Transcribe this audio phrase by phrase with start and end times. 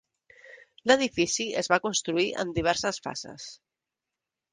[0.91, 3.47] L'edifici es va construir en diverses fases.